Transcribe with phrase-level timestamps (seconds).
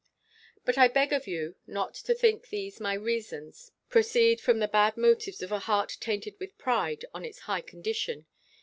[0.65, 4.97] But I beg of you, not to think these my reasons proceed from the bad
[4.97, 8.25] motives of a heart tainted with pride on its high condition.